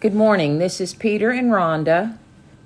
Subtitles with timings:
[0.00, 0.58] Good morning.
[0.58, 2.18] This is Peter and Rhonda.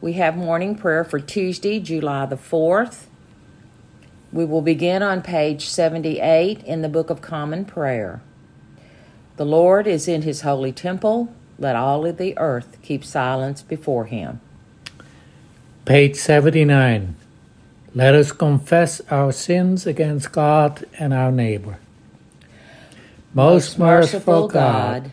[0.03, 3.04] We have morning prayer for Tuesday, July the 4th.
[4.30, 8.21] We will begin on page 78 in the Book of Common Prayer.
[9.38, 11.35] The Lord is in his holy temple.
[11.58, 14.42] Let all of the earth keep silence before him.
[15.87, 17.16] Page 79.
[17.95, 21.78] Let us confess our sins against God and our neighbor.
[23.33, 25.12] Most merciful God,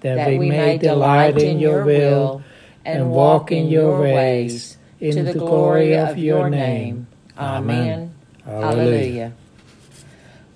[0.00, 2.42] that we may delight in your will
[2.84, 7.06] and walk in your ways, in the glory of your name.
[7.38, 8.14] Amen.
[8.46, 9.32] Alleluia.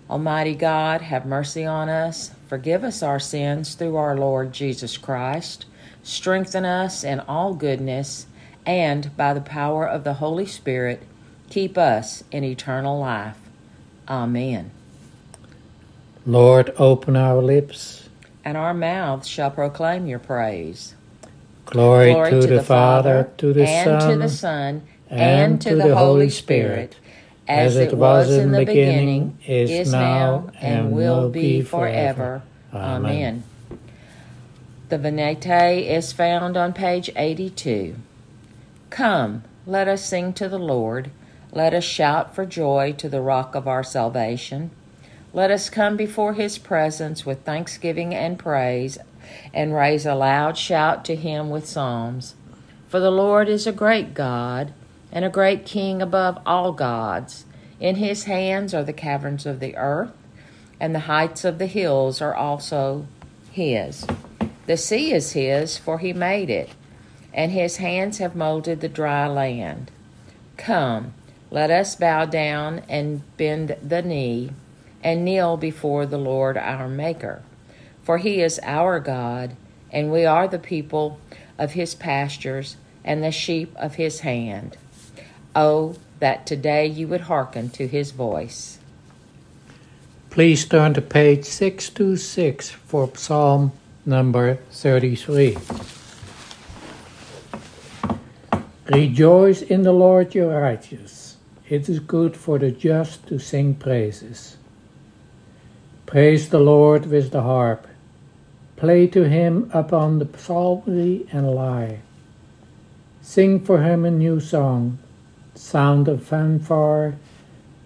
[0.08, 2.30] Almighty God, have mercy on us.
[2.48, 5.64] Forgive us our sins through our Lord Jesus Christ.
[6.02, 8.26] Strengthen us in all goodness,
[8.66, 11.02] and by the power of the Holy Spirit,
[11.48, 13.38] keep us in eternal life.
[14.06, 14.70] Amen.
[16.26, 18.03] Lord, open our lips
[18.44, 20.94] and our mouths shall proclaim your praise.
[21.66, 25.20] Glory, Glory to, to, the, the Father, to the and Son, to the Son, and,
[25.20, 26.96] and to, the Holy Spirit,
[27.48, 32.42] as it was in the beginning, is now, and will be forever.
[32.72, 33.44] Amen.
[34.90, 37.96] The Venite is found on page 82.
[38.90, 41.10] Come, let us sing to the Lord.
[41.50, 44.70] Let us shout for joy to the rock of our salvation.
[45.34, 48.98] Let us come before his presence with thanksgiving and praise
[49.52, 52.36] and raise a loud shout to him with psalms.
[52.86, 54.72] For the Lord is a great God
[55.10, 57.46] and a great King above all gods.
[57.80, 60.12] In his hands are the caverns of the earth,
[60.78, 63.08] and the heights of the hills are also
[63.50, 64.06] his.
[64.66, 66.70] The sea is his, for he made it,
[67.32, 69.90] and his hands have molded the dry land.
[70.56, 71.12] Come,
[71.50, 74.52] let us bow down and bend the knee
[75.04, 77.42] and kneel before the Lord our Maker.
[78.02, 79.54] For he is our God,
[79.92, 81.20] and we are the people
[81.58, 84.78] of his pastures and the sheep of his hand.
[85.54, 88.78] Oh, that today you would hearken to his voice.
[90.30, 93.72] Please turn to page 626 for Psalm
[94.04, 95.56] number 33.
[98.86, 101.36] Rejoice in the Lord, you righteous.
[101.68, 104.56] It is good for the just to sing praises.
[106.14, 107.88] Praise the Lord with the harp.
[108.76, 112.02] Play to him upon the psaltery and lyre.
[113.20, 115.00] Sing for him a new song,
[115.56, 117.16] sound of fanfare,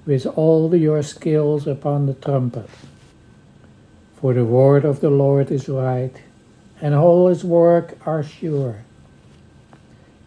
[0.04, 2.68] with all your skills upon the trumpet.
[4.20, 6.20] For the word of the Lord is right,
[6.82, 8.84] and all his work are sure.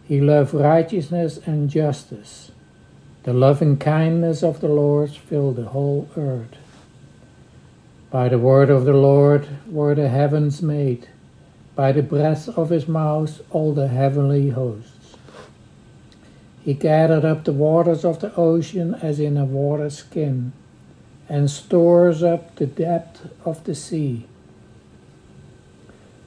[0.08, 2.50] He loved righteousness and justice.
[3.22, 6.61] The loving kindness of the Lord fill the whole earth.
[8.12, 11.08] By the word of the Lord were the heavens made,
[11.74, 15.16] by the breath of his mouth all the heavenly hosts.
[16.62, 20.52] He gathered up the waters of the ocean as in a water skin,
[21.26, 24.26] and stores up the depth of the sea.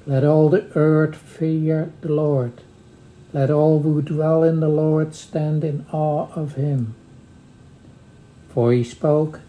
[0.08, 2.64] Let all the earth fear the Lord.
[3.32, 6.96] Let all who dwell in the Lord stand in awe of him.
[8.50, 9.42] For he spoke,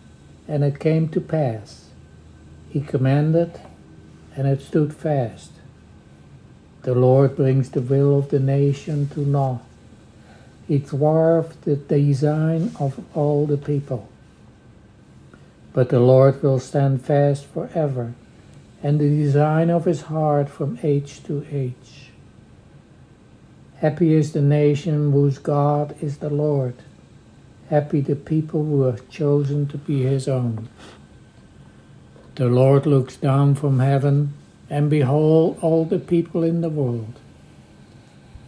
[0.46, 1.85] and it came to pass
[2.68, 3.60] he commanded,
[4.34, 5.52] and it stood fast.
[6.82, 9.62] The Lord brings the will of the nation to naught.
[10.68, 14.08] He thwarts the design of all the people.
[15.72, 18.14] But the Lord will stand fast forever,
[18.82, 22.10] and the design of his heart from age to age.
[23.76, 26.74] Happy is the nation whose God is the Lord.
[27.68, 30.68] Happy the people who are chosen to be his own.
[32.36, 34.34] The Lord looks down from heaven,
[34.68, 37.14] and behold all the people in the world.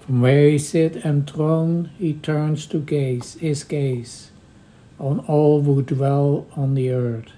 [0.00, 4.30] From where he sits enthroned, he turns to gaze his gaze
[5.00, 7.32] on all who dwell on the earth.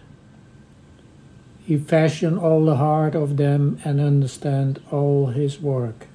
[1.64, 6.08] He fashioned all the heart of them and understand all his work.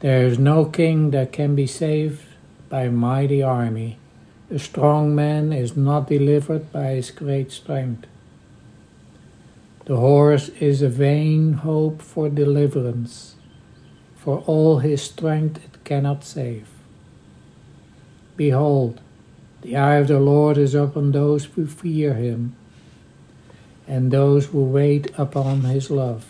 [0.00, 2.24] There is no king that can be saved
[2.68, 3.98] by a mighty army.
[4.50, 8.06] A strong man is not delivered by his great strength.
[9.86, 13.36] The horse is a vain hope for deliverance.
[14.26, 16.66] for all his strength it cannot save.
[18.36, 19.00] Behold,
[19.62, 22.56] the eye of the Lord is upon those who fear him,
[23.86, 26.24] and those who wait upon his love,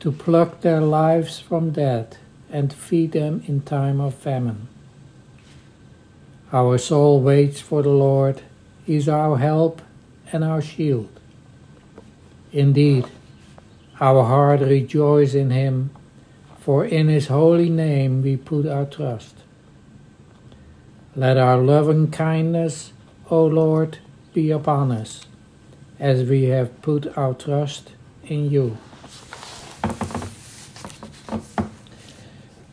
[0.00, 2.18] to pluck their lives from death
[2.50, 4.68] and feed them in time of famine.
[6.52, 8.42] Our soul waits for the Lord,
[8.84, 9.80] he is our help
[10.30, 11.08] and our shield.
[12.56, 13.04] Indeed,
[14.00, 15.90] our heart rejoices in him,
[16.58, 19.34] for in his holy name we put our trust.
[21.14, 22.94] Let our loving kindness,
[23.30, 23.98] O Lord,
[24.32, 25.26] be upon us,
[26.00, 27.92] as we have put our trust
[28.24, 28.78] in you.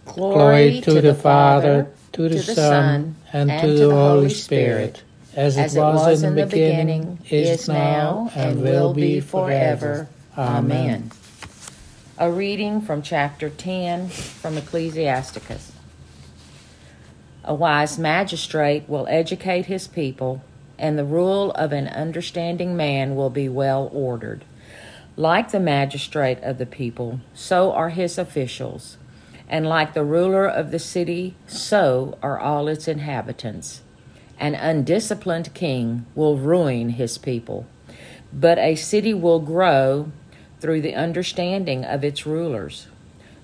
[0.05, 5.03] Glory, to, the Father, to the, Son, and, to the Holy Spirit,
[5.35, 10.07] as it was in the beginning, is now, and will be forever.
[10.37, 11.11] Amen.
[12.17, 15.71] A reading from chapter 10 from Ecclesiasticus.
[17.43, 20.43] A wise magistrate will educate his people,
[20.79, 24.45] and the rule of an understanding man will be well ordered.
[25.15, 28.97] Like the magistrate of the people, so are his officials,
[29.47, 33.82] and like the ruler of the city, so are all its inhabitants.
[34.39, 37.65] An undisciplined king will ruin his people,
[38.31, 40.11] but a city will grow
[40.59, 42.87] through the understanding of its rulers.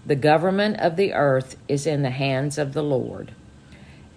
[0.06, 3.32] The government of the earth is in the hands of the Lord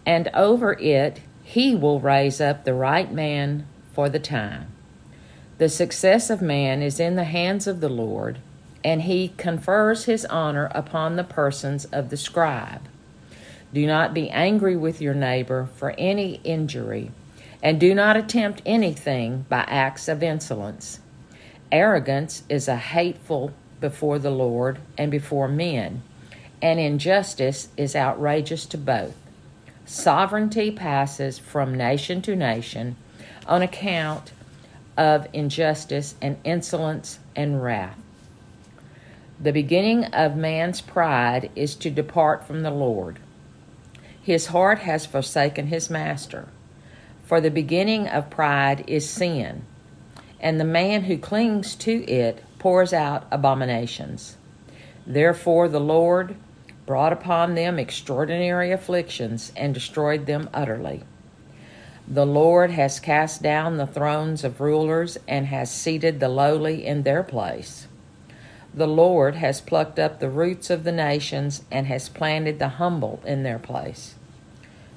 [0.06, 4.68] and over it he will raise up the right man for the time.
[5.58, 8.38] The success of man is in the hands of the Lord,
[8.82, 12.88] and he confers his honor upon the persons of the scribe.
[13.72, 17.10] Do not be angry with your neighbor for any injury,
[17.62, 21.00] and do not attempt anything by acts of insolence.
[21.70, 26.02] Arrogance is a hateful before the Lord and before men,
[26.60, 29.16] and injustice is outrageous to both.
[29.86, 32.96] Sovereignty passes from nation to nation
[33.46, 34.32] on account
[34.96, 37.98] of injustice and insolence and wrath.
[39.40, 43.18] The beginning of man's pride is to depart from the Lord.
[44.22, 46.48] His heart has forsaken his master.
[47.24, 49.64] For the beginning of pride is sin,
[50.40, 54.36] and the man who clings to it pours out abominations.
[55.06, 56.36] Therefore, the Lord
[56.86, 61.02] brought upon them extraordinary afflictions, and destroyed them utterly.
[62.08, 67.02] The Lord has cast down the thrones of rulers and has seated the lowly in
[67.02, 67.86] their place.
[68.74, 73.20] The Lord has plucked up the roots of the nations and has planted the humble
[73.26, 74.14] in their place.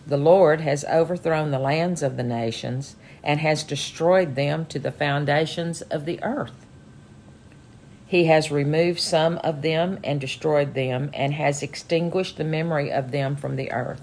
[0.07, 4.91] The Lord has overthrown the lands of the nations and has destroyed them to the
[4.91, 6.65] foundations of the earth.
[8.07, 13.11] He has removed some of them and destroyed them, and has extinguished the memory of
[13.11, 14.01] them from the earth.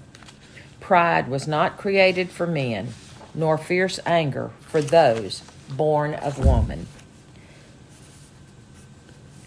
[0.81, 2.89] Pride was not created for men,
[3.33, 6.87] nor fierce anger for those born of woman.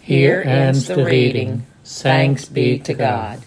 [0.07, 1.67] Here ends the reading.
[1.83, 3.43] Thanks be to God.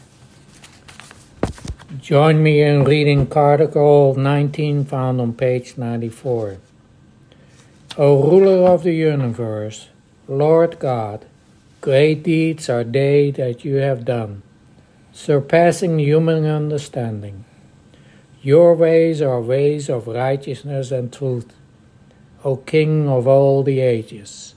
[2.01, 6.57] Join me in reading Canticle 19 found on page 94.
[7.97, 9.87] O ruler of the universe,
[10.27, 11.25] Lord God,
[11.79, 14.41] great deeds are they that you have done,
[15.13, 17.45] surpassing human understanding.
[18.41, 21.53] Your ways are ways of righteousness and truth,
[22.43, 24.55] O King of all the ages.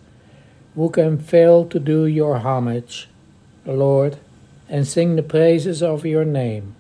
[0.75, 3.09] Who can fail to do your homage,
[3.67, 4.17] Lord,
[4.69, 6.75] and sing the praises of your name?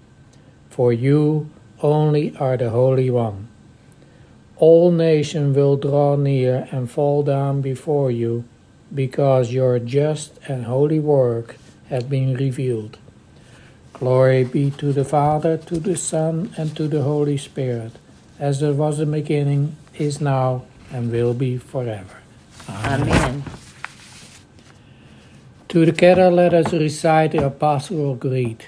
[0.71, 1.51] For you
[1.83, 3.49] only are the Holy One.
[4.57, 8.45] All nations will draw near and fall down before you
[8.95, 11.57] because your just and holy work
[11.89, 12.99] has been revealed.
[13.93, 17.93] Glory be to the Father, to the Son, and to the Holy Spirit,
[18.39, 22.19] as it was in the beginning, is now, and will be forever.
[22.69, 23.03] Amen.
[23.03, 23.43] Amen.
[25.73, 28.67] Together let us recite the Apostle Creed.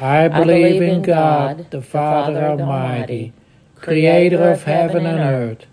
[0.00, 3.32] I believe, I believe in God, God the Father, Father Almighty,
[3.76, 5.66] creator of heaven and earth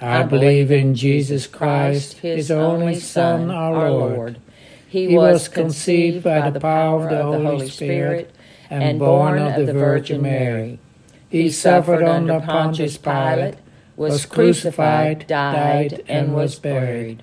[0.00, 4.40] I believe in Jesus Christ, his only Son, our Lord.
[4.88, 8.34] He was conceived by the power of the Holy Spirit
[8.70, 10.78] and born of the Virgin Mary.
[11.28, 13.56] He suffered under Pontius Pilate,
[13.94, 17.22] was crucified, died, and was buried.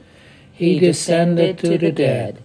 [0.51, 2.44] He descended to the dead.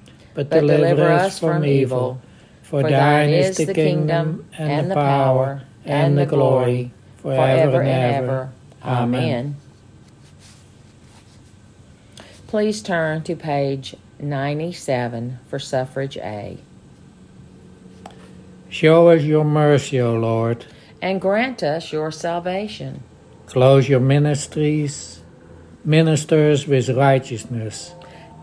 [0.33, 2.21] but deliver us from evil.
[2.63, 8.51] For thine is the kingdom, and the power, and the glory, forever and ever.
[8.83, 9.57] Amen.
[12.47, 16.57] Please turn to page 97 for suffrage A.
[18.69, 20.65] Show us your mercy, O Lord.
[21.01, 23.03] And grant us your salvation.
[23.47, 25.21] Close your ministries,
[25.83, 27.93] ministers with righteousness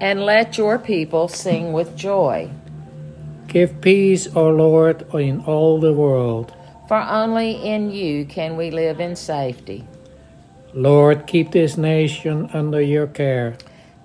[0.00, 2.50] and let your people sing with joy.
[3.48, 6.54] Give peace, O Lord, in all the world.
[6.86, 9.86] For only in you can we live in safety.
[10.74, 13.56] Lord, keep this nation under your care.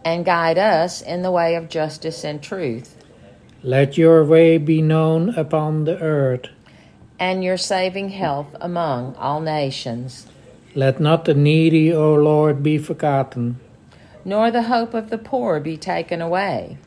[0.05, 2.97] And guide us in the way of justice and truth.
[3.61, 6.47] Let your way be known upon the earth.
[7.19, 10.27] And your saving health among all nations.
[10.75, 13.59] Let not the needy, O Lord, be forgotten
[14.25, 16.77] nor the hope of the poor be taken away.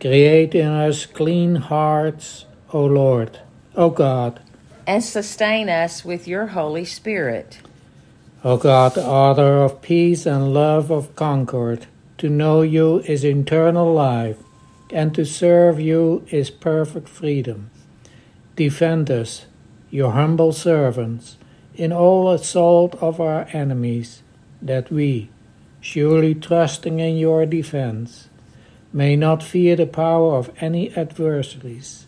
[0.00, 3.38] Create in us clean hearts, O Lord,
[3.76, 4.40] O God.
[4.86, 7.60] And sustain us with your Holy Spirit.
[8.44, 11.86] O God, author of peace and love of concord,
[12.18, 14.38] to know you is eternal life,
[14.90, 17.70] and to serve you is perfect freedom.
[18.56, 19.46] Defend us,
[19.90, 21.36] your humble servants,
[21.74, 24.22] in all assault of our enemies,
[24.60, 25.30] that we,
[25.82, 28.28] surely trusting in your defense,
[28.92, 32.06] may not fear the power of any adversaries.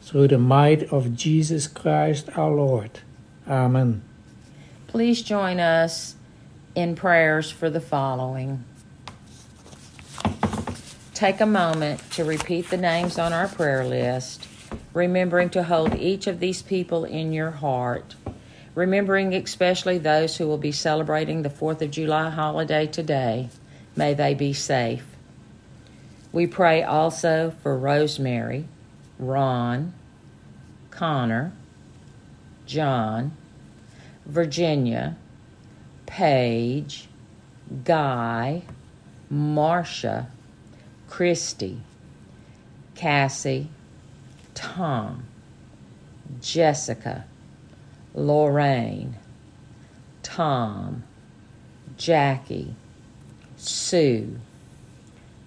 [0.00, 3.00] Through the might of Jesus Christ our Lord.
[3.46, 4.02] Amen.
[4.86, 6.14] Please join us
[6.74, 8.64] in prayers for the following.
[11.12, 14.46] Take a moment to repeat the names on our prayer list,
[14.94, 18.14] remembering to hold each of these people in your heart
[18.74, 23.48] remembering especially those who will be celebrating the 4th of July holiday today.
[23.94, 25.04] May they be safe.
[26.32, 28.66] We pray also for Rosemary,
[29.18, 29.92] Ron,
[30.90, 31.52] Connor,
[32.64, 33.36] John,
[34.24, 35.16] Virginia,
[36.06, 37.08] Paige,
[37.84, 38.62] Guy,
[39.28, 40.28] Marcia,
[41.08, 41.80] Christy,
[42.94, 43.68] Cassie,
[44.54, 45.24] Tom,
[46.40, 47.26] Jessica,
[48.14, 49.16] Lorraine,
[50.22, 51.04] Tom,
[51.96, 52.74] Jackie,
[53.56, 54.38] Sue,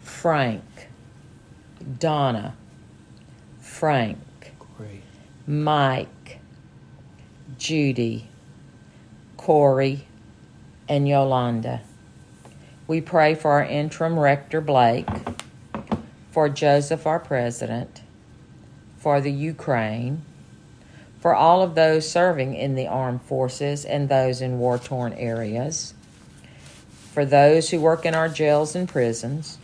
[0.01, 0.63] Frank,
[1.99, 2.55] Donna,
[3.59, 4.17] Frank,
[4.77, 5.03] Great.
[5.47, 6.39] Mike,
[7.57, 8.27] Judy,
[9.37, 10.07] Corey,
[10.89, 11.81] and Yolanda.
[12.87, 15.09] We pray for our interim rector, Blake,
[16.31, 18.01] for Joseph, our president,
[18.97, 20.23] for the Ukraine,
[21.25, 25.95] for all of those serving in the armed forces and those in war torn areas,
[27.11, 29.57] for those who work in our jails and prisons,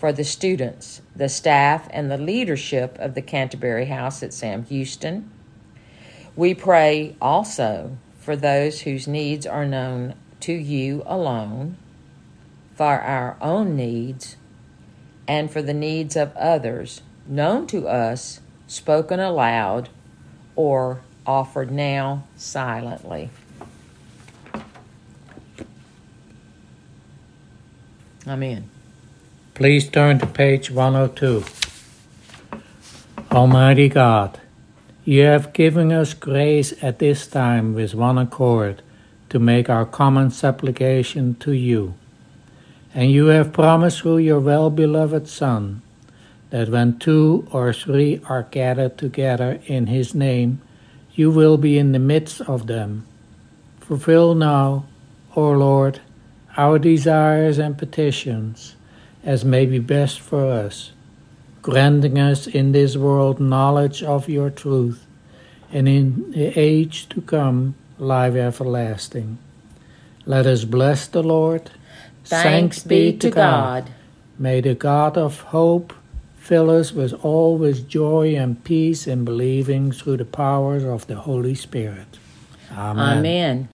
[0.00, 5.30] for the students, the staff, and the leadership of the Canterbury House at Sam Houston.
[6.34, 11.76] We pray also for those whose needs are known to you alone,
[12.74, 14.34] for our own needs,
[15.28, 19.90] and for the needs of others known to us, spoken aloud
[20.56, 23.30] or offered now silently.
[28.26, 28.68] Amen.
[29.54, 31.44] Please turn to page 102.
[33.30, 34.40] Almighty God,
[35.04, 38.82] you have given us grace at this time with one accord
[39.28, 41.94] to make our common supplication to you.
[42.94, 45.82] And you have promised through your well beloved Son
[46.50, 50.60] that when two or three are gathered together in his name,
[51.14, 53.06] you will be in the midst of them.
[53.80, 54.84] Fulfill now,
[55.34, 56.00] O Lord,
[56.56, 58.76] our desires and petitions
[59.24, 60.92] as may be best for us,
[61.62, 65.04] granting us in this world knowledge of your truth,
[65.72, 69.36] and in the age to come life everlasting.
[70.24, 71.70] Let us bless the Lord.
[72.24, 73.90] Thanks, Thanks be to God.
[74.38, 75.92] May the God of hope
[76.46, 81.56] Fill us with always joy and peace in believing through the powers of the Holy
[81.56, 82.06] Spirit.
[82.70, 83.18] Amen.
[83.18, 83.64] Amen.